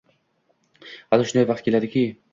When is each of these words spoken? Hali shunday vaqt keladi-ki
Hali 1.11 1.29
shunday 1.33 1.47
vaqt 1.53 1.65
keladi-ki 1.69 2.05